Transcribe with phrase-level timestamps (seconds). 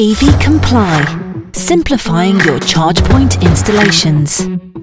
[0.00, 4.40] EV Comply, simplifying your charge point installations.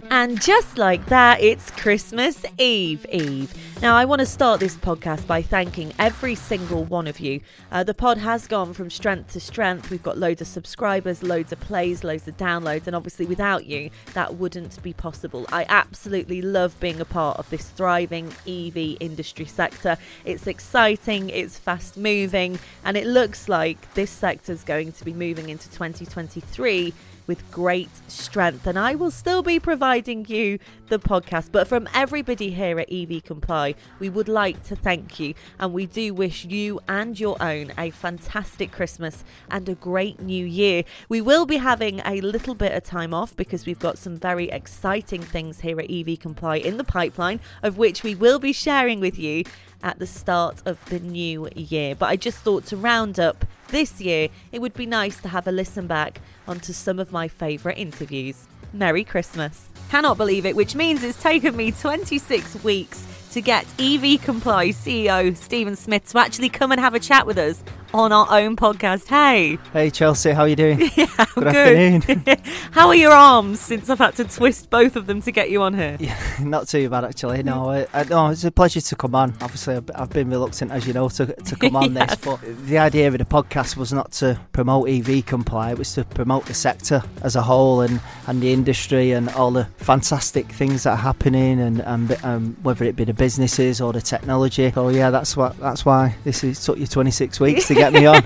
[0.10, 3.54] And just like that, it's Christmas Eve Eve.
[3.82, 7.40] Now, I want to start this podcast by thanking every single one of you.
[7.72, 9.90] Uh, the pod has gone from strength to strength.
[9.90, 13.90] We've got loads of subscribers, loads of plays, loads of downloads, and obviously, without you,
[14.14, 15.46] that wouldn't be possible.
[15.52, 19.98] I absolutely love being a part of this thriving EV industry sector.
[20.26, 25.14] It's exciting, it's fast moving, and it looks like this sector is going to be
[25.14, 26.94] moving into 2023
[27.30, 28.66] with great strength.
[28.66, 30.58] And I will still be providing you
[30.88, 31.52] the podcast.
[31.52, 35.36] But from everybody here at EV Comply, we would like to thank you.
[35.60, 40.44] And we do wish you and your own a fantastic Christmas and a great new
[40.44, 40.84] year.
[41.08, 44.50] We will be having a little bit of time off because we've got some very
[44.50, 49.00] exciting things here at EV Comply in the pipeline, of which we will be sharing
[49.00, 49.44] with you
[49.84, 51.96] at the start of the new year.
[51.96, 55.48] But I just thought to round up this year, it would be nice to have
[55.48, 58.48] a listen back onto some of my favourite interviews.
[58.74, 59.68] Merry Christmas.
[59.90, 65.36] Cannot believe it, which means it's taken me 26 weeks to get EV Comply CEO
[65.36, 69.08] Stephen Smith to actually come and have a chat with us on our own podcast.
[69.08, 69.58] Hey.
[69.74, 70.80] Hey Chelsea, how are you doing?
[70.96, 71.48] yeah, good, good.
[71.48, 72.38] afternoon.
[72.72, 75.62] how are your arms since I've had to twist both of them to get you
[75.62, 75.98] on here?
[76.00, 77.44] Yeah, not too bad actually.
[77.44, 79.34] No, I, I, no, it's a pleasure to come on.
[79.42, 82.16] Obviously, I've, I've been reluctant, as you know, to, to come on yes.
[82.16, 85.94] this, but the idea of the podcast was not to promote EV Comply; it was
[85.94, 90.48] to promote the sector as a whole and, and the industry and all the fantastic
[90.52, 94.72] things that are happening, and, and um, whether it be the businesses or the technology.
[94.72, 98.06] So yeah, that's what that's why this is took you 26 weeks to get me
[98.06, 98.24] on.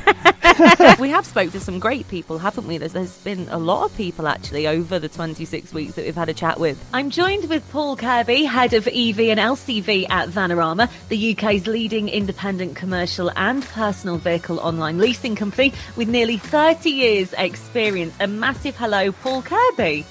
[0.99, 2.77] we have spoke to some great people, haven't we?
[2.77, 6.29] There's, there's been a lot of people actually over the 26 weeks that we've had
[6.29, 6.83] a chat with.
[6.93, 12.09] I'm joined with Paul Kirby, head of EV and LCV at Vanarama, the UK's leading
[12.09, 18.13] independent commercial and personal vehicle online leasing company with nearly 30 years' experience.
[18.19, 20.05] A massive hello, Paul Kirby.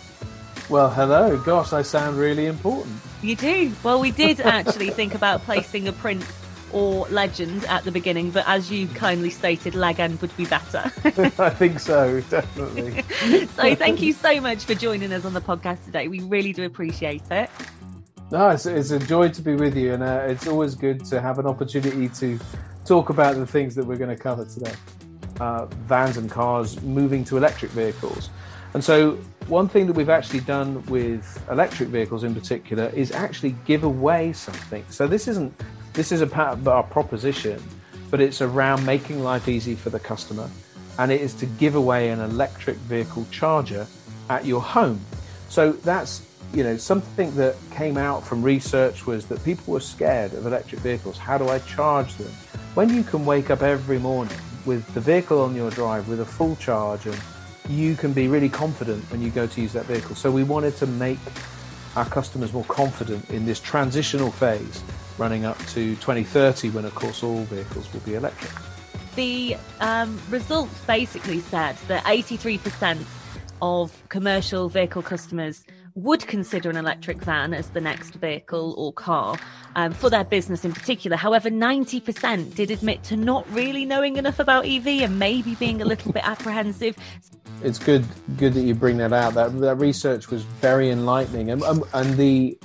[0.68, 1.36] Well, hello.
[1.38, 2.96] Gosh, I sound really important.
[3.22, 3.72] You do.
[3.82, 6.24] Well, we did actually think about placing a print
[6.72, 10.90] or legend at the beginning, but as you kindly stated, legend would be better.
[11.38, 13.02] I think so, definitely.
[13.46, 16.08] so thank you so much for joining us on the podcast today.
[16.08, 17.50] We really do appreciate it.
[18.30, 21.20] No, it's, it's a joy to be with you, and uh, it's always good to
[21.20, 22.38] have an opportunity to
[22.86, 24.72] talk about the things that we're going to cover today.
[25.40, 28.30] Uh, vans and cars moving to electric vehicles.
[28.74, 29.12] And so,
[29.48, 34.32] one thing that we've actually done with electric vehicles in particular is actually give away
[34.32, 34.84] something.
[34.88, 35.52] So, this isn't
[35.92, 37.62] this is a part of our proposition,
[38.10, 40.48] but it's around making life easy for the customer.
[40.98, 43.86] And it is to give away an electric vehicle charger
[44.30, 45.00] at your home.
[45.48, 50.34] So that's you know something that came out from research was that people were scared
[50.34, 51.18] of electric vehicles.
[51.18, 52.30] How do I charge them?
[52.74, 56.24] When you can wake up every morning with the vehicle on your drive with a
[56.24, 57.18] full charge and
[57.68, 60.14] you can be really confident when you go to use that vehicle.
[60.14, 61.18] So we wanted to make
[61.96, 64.82] our customers more confident in this transitional phase
[65.18, 68.52] running up to 2030 when of course all vehicles will be electric.
[69.14, 73.04] The um, results basically said that 83%
[73.60, 75.64] of commercial vehicle customers
[75.94, 79.36] would consider an electric van as the next vehicle or car
[79.76, 81.16] um, for their business in particular.
[81.16, 85.84] However, 90% did admit to not really knowing enough about EV and maybe being a
[85.84, 86.96] little bit apprehensive.
[87.62, 88.04] It's good,
[88.38, 89.34] good that you bring that out.
[89.34, 92.58] That that research was very enlightening, and um, and the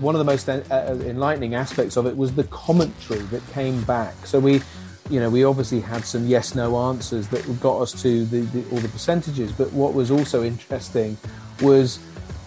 [0.00, 0.62] one of the most uh,
[1.04, 4.14] enlightening aspects of it was the commentary that came back.
[4.26, 4.62] So we,
[5.10, 8.78] you know, we obviously had some yes/no answers that got us to the, the, all
[8.78, 9.52] the percentages.
[9.52, 11.16] But what was also interesting
[11.60, 11.98] was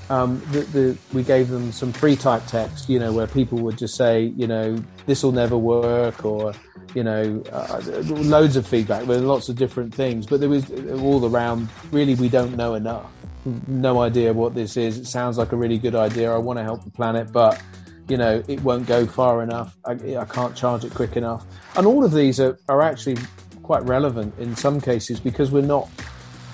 [0.09, 3.95] um, the, we gave them some free type text, you know, where people would just
[3.95, 6.53] say, you know, this will never work, or
[6.95, 10.25] you know, uh, loads of feedback with lots of different things.
[10.25, 10.69] But there was
[11.01, 11.69] all around.
[11.91, 13.11] Really, we don't know enough
[13.45, 14.97] no idea what this is.
[14.97, 16.33] It sounds like a really good idea.
[16.33, 17.61] I want to help the planet, but
[18.07, 19.77] you know, it won't go far enough.
[19.85, 21.45] I, I can't charge it quick enough.
[21.75, 23.17] And all of these are, are actually
[23.61, 25.87] quite relevant in some cases because we're not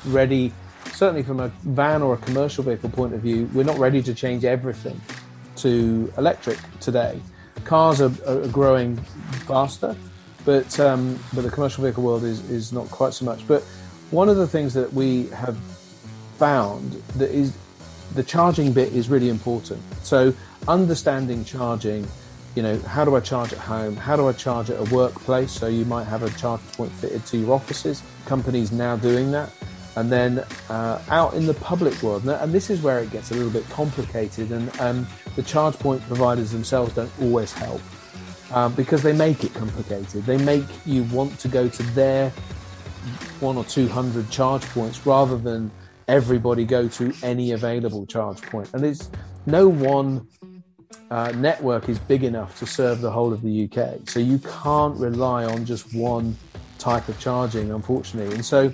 [0.07, 0.51] ready,
[0.91, 4.13] certainly from a van or a commercial vehicle point of view, we're not ready to
[4.13, 4.99] change everything
[5.55, 7.19] to electric today.
[7.63, 8.97] Cars are, are growing
[9.47, 9.95] faster,
[10.43, 13.47] but um, but the commercial vehicle world is, is not quite so much.
[13.47, 13.63] But
[14.11, 15.57] one of the things that we have
[16.37, 17.55] found that is
[18.13, 19.81] the charging bit is really important.
[20.03, 20.33] So
[20.67, 22.07] understanding charging,
[22.55, 23.95] you know, how do I charge at home?
[23.95, 25.51] How do I charge at a workplace?
[25.51, 28.03] So you might have a charge point fitted to your offices.
[28.25, 29.49] Companies now doing that.
[29.97, 33.33] And then uh, out in the public world, and this is where it gets a
[33.33, 37.81] little bit complicated, and um, the charge point providers themselves don't always help
[38.51, 40.25] uh, because they make it complicated.
[40.25, 42.29] They make you want to go to their
[43.39, 45.71] one or two hundred charge points rather than
[46.07, 48.73] everybody go to any available charge point.
[48.73, 49.09] And it's
[49.45, 50.27] no one
[51.11, 54.09] uh, network is big enough to serve the whole of the UK.
[54.09, 56.35] So you can't rely on just one
[56.77, 58.35] type of charging, unfortunately.
[58.35, 58.73] And so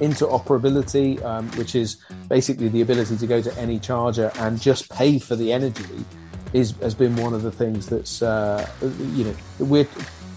[0.00, 1.98] interoperability, um, which is
[2.28, 6.04] basically the ability to go to any charger and just pay for the energy,
[6.52, 8.68] is has been one of the things that's uh,
[9.12, 9.88] you know we're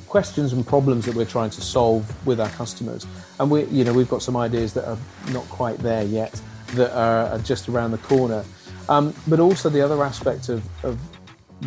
[0.07, 3.05] questions and problems that we're trying to solve with our customers.
[3.39, 4.97] And we you know we've got some ideas that are
[5.31, 6.41] not quite there yet
[6.73, 8.43] that are, just around the corner.
[8.89, 10.99] Um, but also the other aspect of, of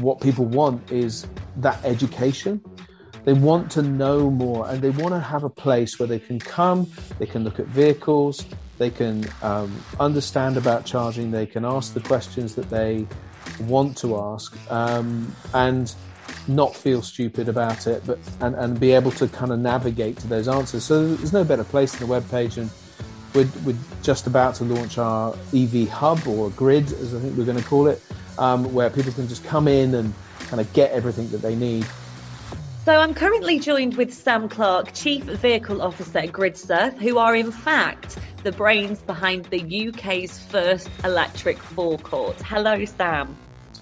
[0.01, 1.27] what people want is
[1.57, 2.63] that education.
[3.25, 6.39] They want to know more and they want to have a place where they can
[6.39, 8.47] come, they can look at vehicles,
[8.79, 13.07] they can um, understand about charging, they can ask the questions that they
[13.61, 15.95] want to ask, um, and
[16.51, 20.27] not feel stupid about it, but and, and be able to kind of navigate to
[20.27, 20.85] those answers.
[20.85, 22.71] So there's no better place than the web page and
[23.35, 27.45] we're, we're just about to launch our EV hub or grid, as I think we're
[27.45, 28.03] going to call it,
[28.39, 30.13] um, where people can just come in and
[30.49, 31.87] kind of get everything that they need.
[32.85, 37.53] So I'm currently joined with Sam Clark, Chief Vehicle Officer at Gridserve, who are in
[37.53, 42.41] fact the brains behind the UK's first electric forecourt.
[42.41, 43.37] Hello, Sam.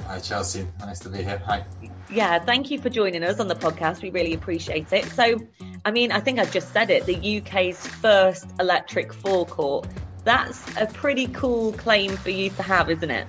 [0.07, 0.67] Hi, Chelsea.
[0.81, 1.43] Nice to be here.
[1.47, 1.65] Hi.
[2.11, 4.03] Yeah, thank you for joining us on the podcast.
[4.03, 5.05] We really appreciate it.
[5.07, 5.39] So,
[5.85, 9.87] I mean, I think I've just said it the UK's first electric forecourt.
[10.25, 13.27] That's a pretty cool claim for you to have, isn't it?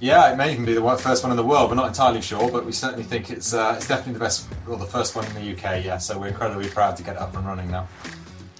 [0.00, 1.70] Yeah, it may even be the first one in the world.
[1.70, 4.76] We're not entirely sure, but we certainly think it's uh, it's definitely the best, or
[4.76, 5.84] the first one in the UK.
[5.84, 7.88] Yeah, so we're incredibly proud to get it up and running now.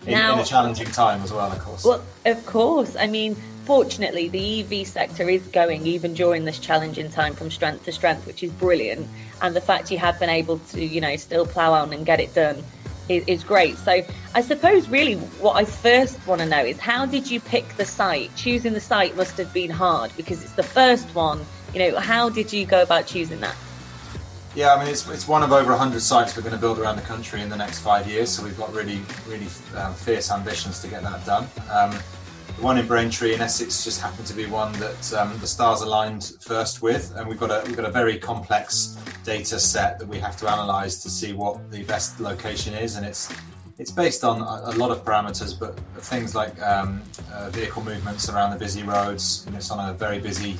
[0.06, 1.84] In, now, in a challenging time as well, of course.
[1.84, 2.96] Well, of course.
[2.96, 7.84] I mean, fortunately, the EV sector is going even during this challenging time from strength
[7.84, 9.06] to strength, which is brilliant.
[9.42, 12.20] And the fact you have been able to, you know, still plough on and get
[12.20, 12.62] it done
[13.08, 13.76] is, is great.
[13.76, 14.02] So
[14.34, 17.84] I suppose really what I first want to know is how did you pick the
[17.84, 18.34] site?
[18.36, 21.44] Choosing the site must have been hard because it's the first one.
[21.74, 23.56] You know, how did you go about choosing that?
[24.54, 26.96] Yeah, I mean, it's, it's one of over 100 sites we're going to build around
[26.96, 28.30] the country in the next five years.
[28.30, 31.46] So we've got really, really um, fierce ambitions to get that done.
[31.70, 31.98] Um,
[32.56, 35.82] the one in Braintree in Essex just happened to be one that um, the stars
[35.82, 40.08] aligned first with, and we've got a we've got a very complex data set that
[40.08, 43.32] we have to analyse to see what the best location is, and it's
[43.79, 48.50] it's based on a, lot of parameters, but things like um, uh, vehicle movements around
[48.50, 49.47] the busy roads.
[49.53, 50.56] It's on a very busy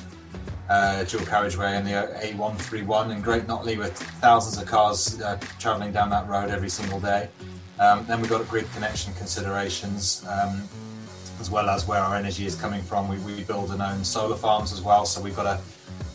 [0.69, 5.91] uh, dual carriageway in the A131 in Great Notley with thousands of cars uh, travelling
[5.91, 7.27] down that road every single day.
[7.79, 10.23] Um, then we've got grid connection considerations.
[10.29, 10.61] Um,
[11.39, 13.07] as well as where our energy is coming from.
[13.07, 15.59] We, we build and own solar farms as well, so we've got a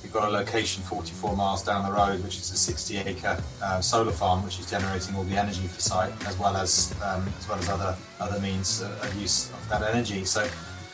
[0.03, 3.81] we've got a location 44 miles down the road, which is a 60 acre uh,
[3.81, 7.49] solar farm, which is generating all the energy for site, as well as um, as
[7.49, 10.25] well as other other means of use of that energy.
[10.25, 10.49] So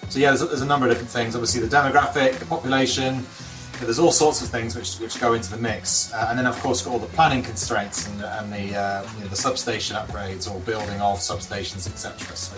[0.09, 1.35] so yeah, there's a, there's a number of different things.
[1.35, 3.25] Obviously, the demographic, the population.
[3.81, 6.59] There's all sorts of things which, which go into the mix, uh, and then of
[6.59, 10.59] course all the planning constraints and, and the uh, you know, the substation upgrades or
[10.61, 12.35] building of substations, etc.
[12.35, 12.57] So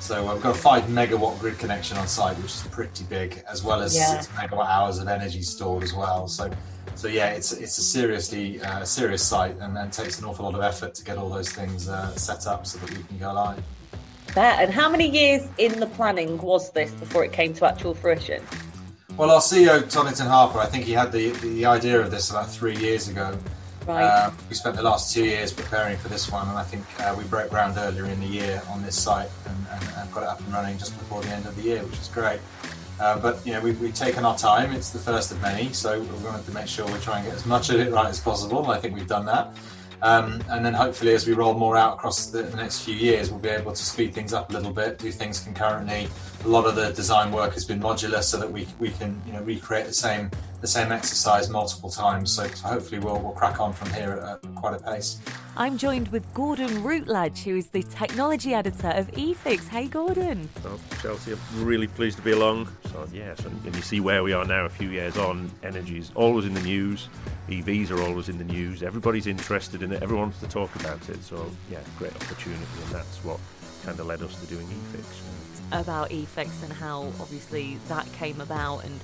[0.00, 3.62] so we've got a five megawatt grid connection on site, which is pretty big, as
[3.62, 4.20] well as yeah.
[4.20, 6.26] six megawatt hours of energy stored as well.
[6.26, 6.50] So,
[6.94, 10.54] so yeah, it's it's a seriously uh, serious site, and then takes an awful lot
[10.54, 13.32] of effort to get all those things uh, set up so that we can go
[13.32, 13.62] live.
[14.34, 17.94] That And how many years in the planning was this before it came to actual
[17.94, 18.42] fruition?
[19.16, 22.50] Well, our CEO Toddington Harper, I think he had the the idea of this about
[22.50, 23.36] three years ago.
[23.86, 24.04] Right.
[24.04, 27.14] Uh, we spent the last two years preparing for this one, and I think uh,
[27.16, 30.28] we broke ground earlier in the year on this site and, and, and, got it
[30.28, 32.40] up and running just before the end of the year, which is great.
[33.00, 34.72] Uh, but you know, we've, we've, taken our time.
[34.72, 37.34] It's the first of many, so we wanted to make sure we try and get
[37.34, 38.70] as much of it right as possible.
[38.70, 39.56] I think we've done that.
[40.02, 43.30] Um, and then hopefully, as we roll more out across the, the, next few years,
[43.30, 46.08] we'll be able to speed things up a little bit, do things concurrently.
[46.44, 49.32] A lot of the design work has been modular, so that we, we can you
[49.32, 52.30] know recreate the same the same exercise multiple times.
[52.30, 55.18] So, so hopefully we'll, we'll crack on from here at, at quite a pace.
[55.56, 59.68] I'm joined with Gordon Routledge, who is the technology editor of efixx.
[59.68, 60.48] Hey, Gordon.
[60.64, 62.68] Oh, Chelsea, I'm really pleased to be along.
[62.92, 65.50] So, yes, and, and you see where we are now, a few years on.
[65.62, 67.08] Energy is always in the news.
[67.48, 68.82] EVs are always in the news.
[68.82, 70.02] Everybody's interested in it.
[70.02, 71.22] Everyone wants to talk about it.
[71.24, 73.40] So, yeah, great opportunity, and that's what
[73.84, 75.22] kind of led us to doing efixx.
[75.72, 79.00] About efixx and how obviously that came about and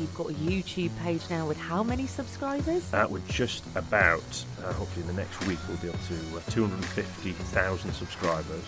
[0.00, 2.92] you've got a YouTube page now with how many subscribers?
[2.92, 6.40] Uh, we're just about, uh, hopefully in the next week, we'll be up to uh,
[6.50, 8.64] 250,000 subscribers.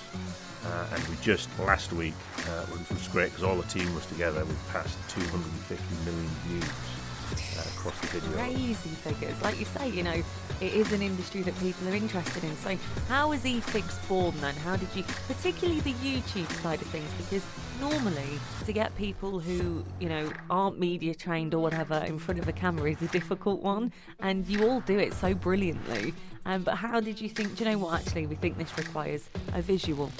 [0.64, 2.14] Uh, and we just last week,
[2.49, 6.71] uh, which was great because all the team was together, we passed 250 million views.
[7.32, 8.38] Uh, across the video.
[8.38, 9.42] Crazy figures.
[9.42, 10.22] Like you say, you know,
[10.60, 12.56] it is an industry that people are interested in.
[12.56, 12.76] So,
[13.08, 14.54] how was efixx born then?
[14.56, 17.42] How did you, particularly the YouTube side of things, because
[17.80, 22.46] normally to get people who, you know, aren't media trained or whatever in front of
[22.48, 26.14] a camera is a difficult one, and you all do it so brilliantly.
[26.44, 29.28] Um, but how did you think, do you know what, actually, we think this requires
[29.54, 30.10] a visual?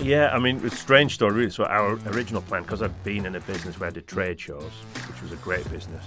[0.00, 1.48] Yeah, I mean, it's a strange story.
[1.52, 4.72] So our original plan, because I'd been in a business where I did trade shows,
[5.03, 6.04] which was a great business,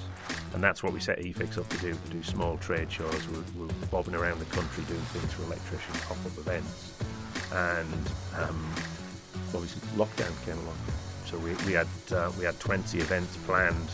[0.53, 3.27] and that's what we set efixx up to do, to do small trade shows.
[3.29, 6.93] We're, we're bobbing around the country doing things for electricians, pop-up events,
[7.51, 8.69] and um,
[9.53, 10.77] obviously lockdown came along.
[11.25, 13.89] So we, we had uh, we had 20 events planned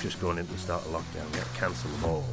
[0.00, 1.32] just going into the start of lockdown.
[1.32, 2.26] We had to cancel them all.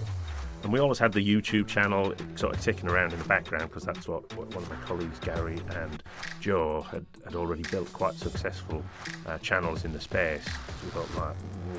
[0.65, 3.83] And we always had the YouTube channel sort of ticking around in the background because
[3.83, 6.01] that's what, what one of my colleagues, Gary and
[6.41, 8.83] Joe, had, had already built quite successful
[9.27, 10.43] uh, channels in the space.
[10.43, 10.51] So
[10.83, 11.35] we thought, like,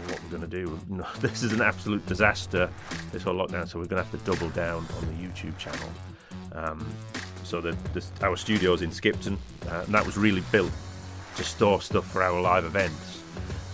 [0.09, 0.79] what we're going to do?
[0.89, 2.71] No, this is an absolute disaster,
[3.11, 5.91] this whole lockdown, so we're going to have to double down on the YouTube channel.
[6.53, 6.87] Um,
[7.43, 9.37] so the, the, our studio's in Skipton,
[9.69, 10.71] uh, and that was really built
[11.35, 13.16] to store stuff for our live events.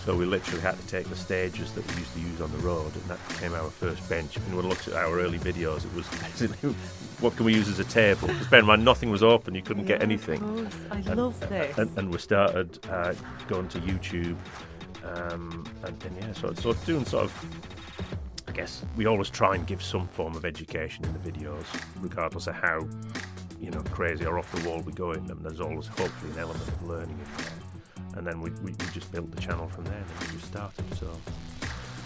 [0.05, 2.57] So we literally had to take the stages that we used to use on the
[2.57, 4.35] road, and that became our first bench.
[4.35, 6.71] And when we looked at our early videos, it was basically
[7.21, 8.27] what can we use as a table?
[8.27, 10.41] Because bear in mind, nothing was open; you couldn't get anything.
[10.43, 10.75] Of course.
[10.91, 11.77] I And- love this.
[11.77, 13.13] And, and we started uh,
[13.47, 14.35] going to YouTube,
[15.05, 17.45] um, and, and yeah, so so doing sort of.
[18.45, 21.63] I guess we always try and give some form of education in the videos,
[22.01, 22.85] regardless of how
[23.59, 25.39] you know crazy or off the wall we go in them.
[25.41, 27.52] There's always hopefully an element of learning in there,
[28.15, 30.03] and then we, we, we just built the channel from there.
[30.19, 30.85] And we just started.
[30.95, 31.09] So,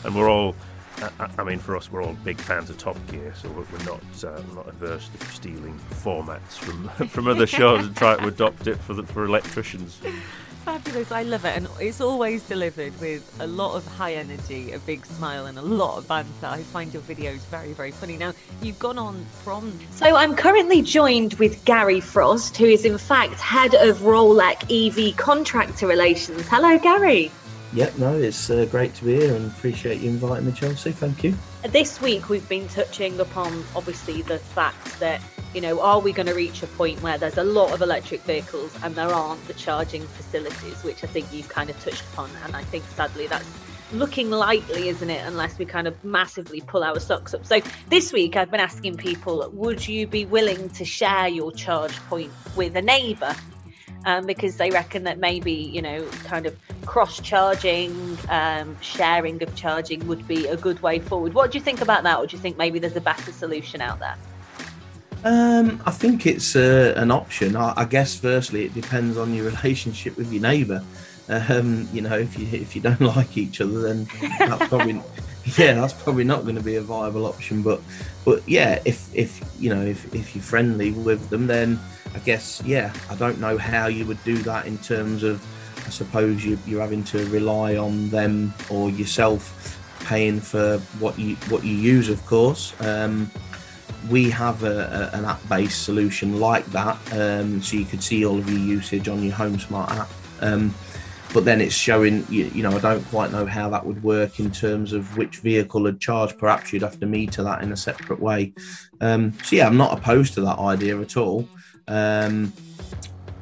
[0.03, 0.55] and we're all.
[1.19, 3.85] I- I, mean, for us, we're all big fans of Top Gear, so we're, we're
[3.85, 8.27] not uh, we're not averse to stealing formats from from other shows and try to
[8.27, 10.01] adopt it for the, for electricians.
[10.67, 11.13] Fabulous.
[11.13, 11.55] I love it.
[11.55, 15.62] And it's always delivered with a lot of high energy, a big smile, and a
[15.62, 16.29] lot of banter.
[16.43, 18.17] I find your videos very, very funny.
[18.17, 19.79] Now, you've gone on from.
[19.91, 25.15] So I'm currently joined with Gary Frost, who is in fact head of Rolec EV
[25.15, 26.45] contractor relations.
[26.50, 27.31] Hello, Gary.
[27.71, 30.91] Yep, no, it's uh, great to be here and appreciate you inviting me, Chelsea.
[30.91, 31.33] Thank you.
[31.69, 35.21] This week we've been touching upon obviously the fact that,
[35.53, 38.21] you know, are we going to reach a point where there's a lot of electric
[38.21, 42.29] vehicles and there aren't the charging facilities, which I think you've kind of touched upon.
[42.43, 43.49] And I think sadly that's
[43.91, 45.25] looking likely, isn't it?
[45.25, 47.45] Unless we kind of massively pull our socks up.
[47.45, 51.95] So this week I've been asking people, would you be willing to share your charge
[52.07, 53.35] point with a neighbour?
[54.05, 59.53] Um, because they reckon that maybe you know kind of cross charging um, sharing of
[59.55, 62.37] charging would be a good way forward what do you think about that or do
[62.37, 64.15] you think maybe there's a better solution out there
[65.24, 67.55] Um, I think it's uh, an option.
[67.55, 70.83] I, I guess firstly, it depends on your relationship with your neighbour.
[71.29, 74.07] Um, you know, if you if you don't like each other, then
[74.39, 75.01] that's probably
[75.57, 77.62] yeah, that's probably not going to be a viable option.
[77.62, 77.81] But
[78.25, 81.79] but yeah, if if you know if if you're friendly with them, then
[82.15, 85.45] I guess yeah, I don't know how you would do that in terms of.
[85.86, 91.36] I suppose you, you're having to rely on them or yourself paying for what you
[91.47, 92.74] what you use, of course.
[92.81, 93.31] Um,
[94.09, 98.37] we have a, a, an app-based solution like that, um, so you could see all
[98.37, 100.09] of your usage on your Home Smart app.
[100.41, 100.73] Um,
[101.33, 104.39] but then it's showing, you, you know, I don't quite know how that would work
[104.39, 106.37] in terms of which vehicle would charge.
[106.37, 108.53] Perhaps you'd have to meter that in a separate way.
[109.01, 111.47] Um, so yeah, I'm not opposed to that idea at all.
[111.87, 112.53] Um,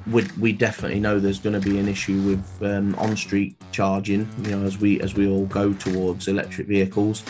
[0.07, 4.27] we, we definitely know there's going to be an issue with um, on-street charging.
[4.43, 7.23] You know, as we as we all go towards electric vehicles.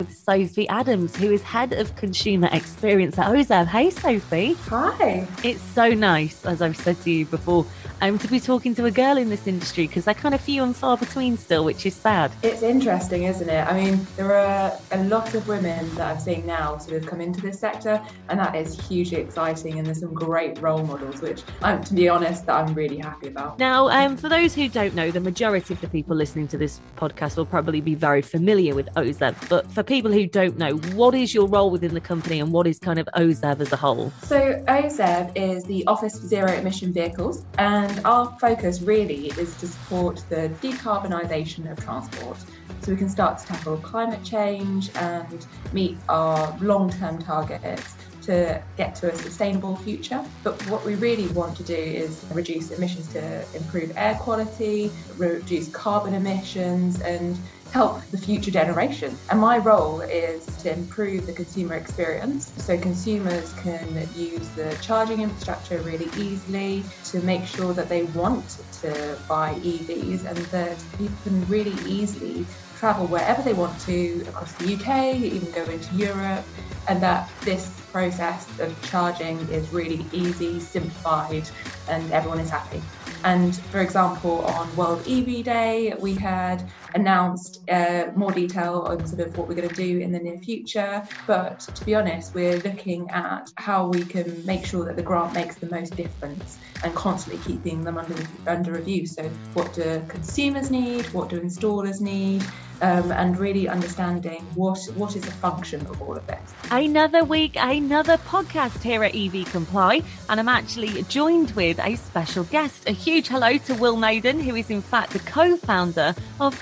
[0.00, 3.66] Um, with Sophie Adams, who is head of consumer experience at OZEV.
[3.66, 4.54] Hey, Sophie.
[4.68, 5.26] Hi.
[5.44, 7.66] It's so nice, as I've said to you before,
[8.02, 10.62] um, to be talking to a girl in this industry because they're kind of few
[10.62, 12.32] and far between still, which is sad.
[12.42, 13.66] It's interesting, isn't it?
[13.66, 17.20] I mean, there are a lot of women that I'm seeing now sort of come
[17.20, 19.78] into this sector, and that is hugely exciting.
[19.78, 23.28] And there's some great role models, which, I'm, to be honest, that I'm really happy
[23.28, 23.58] about.
[23.58, 26.80] Now, um, for those who don't know, the majority of the people listening to this
[26.96, 29.48] podcast will probably be very familiar with OZEV.
[29.50, 32.64] But for people who don't know, what is your role within the company and what
[32.64, 34.12] is kind of OZEV as a whole?
[34.22, 39.66] So, OZEV is the Office for Zero Emission Vehicles, and our focus really is to
[39.66, 42.36] support the decarbonisation of transport.
[42.82, 48.62] So, we can start to tackle climate change and meet our long term targets to
[48.76, 50.24] get to a sustainable future.
[50.44, 55.68] But what we really want to do is reduce emissions to improve air quality, reduce
[55.70, 57.36] carbon emissions, and
[57.72, 59.16] help the future generation.
[59.30, 65.20] And my role is to improve the consumer experience so consumers can use the charging
[65.20, 71.16] infrastructure really easily to make sure that they want to buy EVs and that people
[71.22, 72.44] can really easily
[72.80, 76.44] travel wherever they want to across the UK, even go into Europe,
[76.88, 81.48] and that this process of charging is really easy, simplified,
[81.88, 82.80] and everyone is happy.
[83.22, 89.20] And for example, on World EV Day, we had announced uh, more detail on sort
[89.20, 91.06] of what we're going to do in the near future.
[91.26, 95.34] But to be honest, we're looking at how we can make sure that the grant
[95.34, 98.14] makes the most difference and constantly keeping them under
[98.46, 99.06] under review.
[99.06, 101.06] So, what do consumers need?
[101.12, 102.44] What do installers need?
[102.82, 106.40] Um, and really understanding what what is the function of all of this.
[106.70, 112.44] Another week, another podcast here at EV Comply, and I'm actually joined with a special
[112.44, 112.88] guest.
[112.88, 116.54] A huge hello to Will Maiden, who is in fact the co-founder of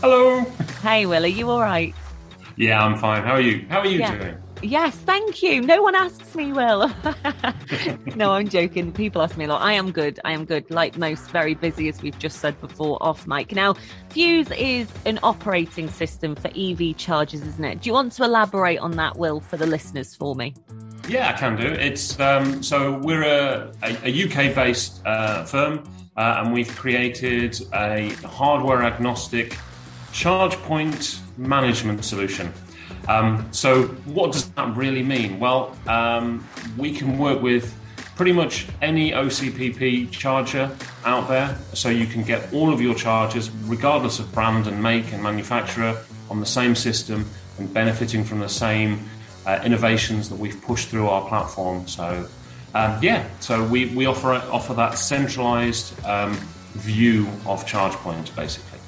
[0.00, 0.44] Hello.
[0.82, 1.92] Hey, Will, are you all right?
[2.56, 3.24] Yeah, I'm fine.
[3.24, 3.66] How are you?
[3.68, 4.16] How are you Yeah.
[4.16, 4.36] doing?
[4.62, 5.60] Yes, thank you.
[5.60, 6.92] No one asks me, Will.
[8.16, 8.92] no, I'm joking.
[8.92, 9.62] People ask me a lot.
[9.62, 10.20] I am good.
[10.24, 10.70] I am good.
[10.70, 13.52] Like most, very busy, as we've just said before, off mic.
[13.52, 13.74] Now,
[14.10, 17.80] Fuuse is an operating system for EV chargers, isn't it?
[17.82, 20.54] Do you want to elaborate on that, Will, for the listeners for me?
[21.08, 21.66] Yeah, I can do.
[21.66, 25.82] It's um, so we're a, a, a UK-based uh, firm,
[26.16, 29.56] uh, and we've created a hardware agnostic
[30.12, 32.52] charge point management solution.
[33.08, 35.38] Um, so, what does that really mean?
[35.38, 36.46] Well, um,
[36.78, 37.74] we can work with
[38.16, 40.70] pretty much any OCPP charger
[41.04, 45.12] out there, so you can get all of your chargers, regardless of brand and make
[45.12, 45.98] and manufacturer,
[46.30, 47.28] on the same system
[47.58, 49.04] and benefiting from the same
[49.46, 51.86] uh, innovations that we've pushed through our platform.
[51.86, 52.26] So,
[52.74, 56.32] um, yeah, so we, we offer offer that centralized um,
[56.74, 58.80] view of charge points, basically.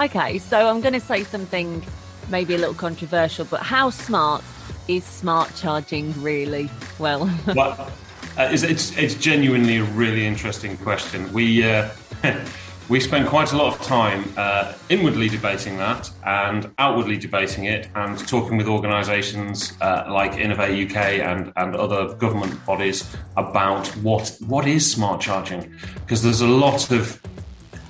[0.00, 1.84] Okay, so I'm going to say something
[2.28, 4.42] maybe a little controversial, but how smart
[4.88, 6.70] is smart charging really?
[6.98, 7.90] Well, well,
[8.36, 11.32] uh, it's, it's it's genuinely a really interesting question.
[11.32, 11.90] We uh,
[12.88, 17.88] we spend quite a lot of time uh, inwardly debating that and outwardly debating it,
[17.94, 24.36] and talking with organisations uh, like Innovate UK and and other government bodies about what
[24.46, 27.20] what is smart charging, because there's a lot of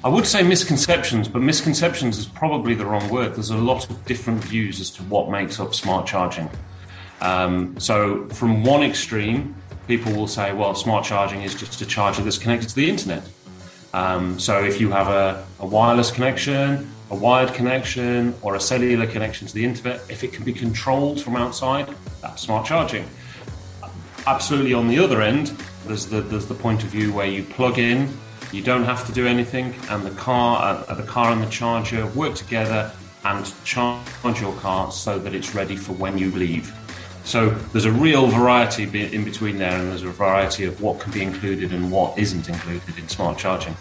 [0.04, 3.34] I would say misconceptions, but misconceptions is probably the wrong word.
[3.34, 6.50] There's a lot of different views as to what makes up smart charging.
[7.22, 9.54] Um, so, from one extreme,
[9.88, 13.26] people will say, well, smart charging is just a charger that's connected to the internet.
[13.94, 19.06] Um, so, if you have a, a wireless connection, a wired connection, or a cellular
[19.06, 23.08] connection to the internet, if it can be controlled from outside, that's smart charging.
[24.26, 27.78] Absolutely, on the other end, there's the, there's the point of view where you plug
[27.78, 28.08] in
[28.54, 32.06] you don't have to do anything, and the car, uh, the car and the charger
[32.08, 32.92] work together
[33.24, 36.72] and charge your car so that it's ready for when you leave.
[37.24, 41.10] So there's a real variety in between there, and there's a variety of what can
[41.10, 43.74] be included and what isn't included in smart charging.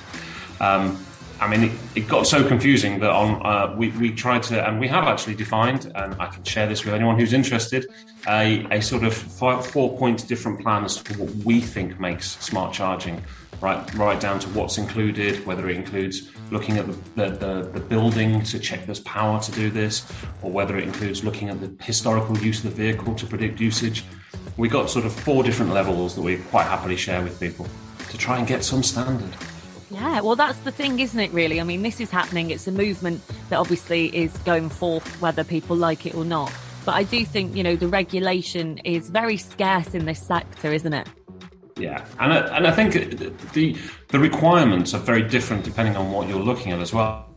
[0.61, 1.05] Um,
[1.41, 4.79] I mean, it, it got so confusing that on uh, we, we tried to, and
[4.79, 7.85] we have actually defined, and I can share this with anyone who's interested,
[8.29, 12.37] a, a sort of five, four point different plan as to what we think makes
[12.39, 13.21] smart charging
[13.63, 18.43] right right down to what's included, whether it includes looking at the, the, the, building
[18.43, 20.05] to check there's power to do this,
[20.41, 24.03] or whether it includes looking at the historical use of the vehicle to predict usage.
[24.57, 27.65] We got sort of four different levels that we quite happily share with people
[28.09, 29.33] to try and get some standard.
[29.89, 31.61] Yeah, well, that's the thing, isn't it, really?
[31.61, 32.49] I mean, this is happening.
[32.49, 36.51] It's a movement that obviously is going forth, whether people like it or not.
[36.85, 40.93] But I do think, you know, the regulation is very scarce in this sector, isn't
[40.93, 41.07] it?
[41.77, 42.93] Yeah, and I, and I think
[43.53, 43.75] the
[44.09, 47.27] the requirements are very different depending on what you're looking at as well.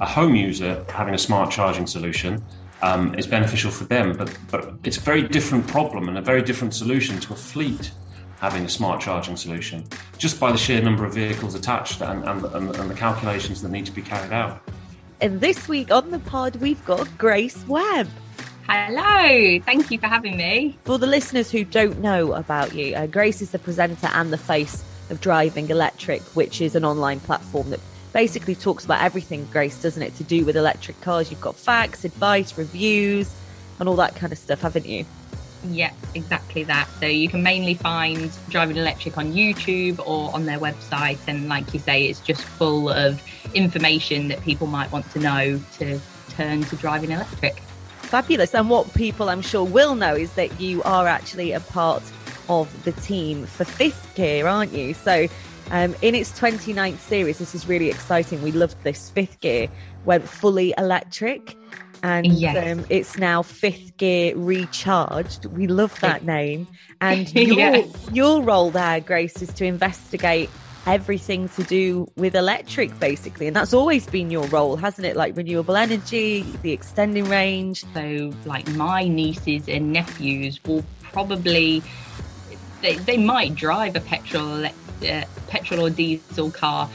[0.00, 2.44] A home user having a smart charging solution
[2.82, 6.42] um, is beneficial for them, but but it's a very different problem and a very
[6.42, 7.90] different solution to a fleet
[8.38, 9.84] having a smart charging solution,
[10.18, 13.70] just by the sheer number of vehicles attached and, and, and, and the calculations that
[13.70, 14.60] need to be carried out.
[15.20, 18.08] And this week on the pod, we've got Grace Webb.
[18.68, 20.76] Hello, thank you for having me.
[20.82, 24.38] For the listeners who don't know about you, uh, Grace is the presenter and the
[24.38, 27.78] face of Driving Electric, which is an online platform that
[28.12, 31.30] basically talks about everything, Grace, doesn't it, to do with electric cars?
[31.30, 33.32] You've got facts, advice, reviews,
[33.78, 35.04] and all that kind of stuff, haven't you?
[35.68, 36.88] Yeah, exactly that.
[36.98, 41.18] So you can mainly find Driving Electric on YouTube or on their website.
[41.28, 43.22] And like you say, it's just full of
[43.54, 46.00] information that people might want to know to
[46.30, 47.62] turn to driving electric.
[48.06, 48.54] Fabulous.
[48.54, 52.02] And what people I'm sure will know is that you are actually a part
[52.48, 54.94] of the team for fifth gear, aren't you?
[54.94, 55.26] So
[55.70, 58.42] um, in its 29th series, this is really exciting.
[58.42, 59.10] We loved this.
[59.10, 59.68] Fifth gear
[60.04, 61.56] went fully electric
[62.02, 62.78] and Yes.
[62.78, 65.46] um, it's now fifth gear recharged.
[65.46, 66.68] We love that name.
[67.00, 67.84] And your, Yeah.
[68.12, 70.48] your role there, Grace, is to investigate
[70.86, 73.46] everything to do with electric, basically.
[73.46, 75.16] And that's always been your role, hasn't it?
[75.16, 77.84] Like renewable energy, the extending range.
[77.92, 81.82] So, like my nieces and nephews will probably
[82.82, 84.70] they, they might drive a petrol uh,
[85.48, 86.88] petrol or diesel car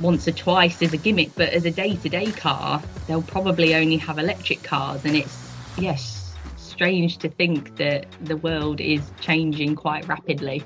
[0.00, 4.18] once or twice as a gimmick, but as a day-to-day car, they'll probably only have
[4.18, 10.62] electric cars, and it's yes, strange to think that the world is changing quite rapidly.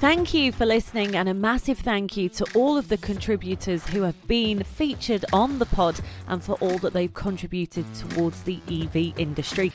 [0.00, 4.00] Thank you for listening, and a massive thank you to all of the contributors who
[4.00, 9.12] have been featured on the pod and for all that they've contributed towards the EV
[9.18, 9.70] industry.